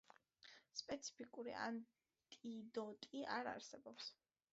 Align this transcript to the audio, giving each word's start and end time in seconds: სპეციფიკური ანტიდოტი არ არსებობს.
სპეციფიკური 0.77 1.53
ანტიდოტი 1.65 3.21
არ 3.37 3.51
არსებობს. 3.53 4.09